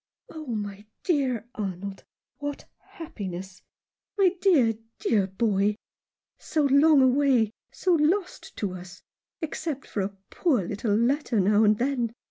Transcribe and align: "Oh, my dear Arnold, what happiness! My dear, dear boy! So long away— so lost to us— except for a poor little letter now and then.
"Oh, 0.31 0.47
my 0.47 0.87
dear 1.03 1.47
Arnold, 1.53 2.05
what 2.39 2.65
happiness! 2.79 3.61
My 4.17 4.31
dear, 4.41 4.73
dear 4.97 5.27
boy! 5.27 5.75
So 6.39 6.63
long 6.63 7.03
away— 7.03 7.51
so 7.71 7.93
lost 7.93 8.57
to 8.57 8.73
us— 8.73 9.03
except 9.43 9.85
for 9.85 10.01
a 10.01 10.17
poor 10.31 10.63
little 10.63 10.95
letter 10.95 11.39
now 11.39 11.63
and 11.65 11.77
then. 11.77 12.13